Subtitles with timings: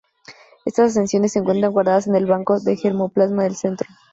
[0.65, 3.87] Estas accesiones se encuentran guardadas en el Banco de germoplasma del Centro.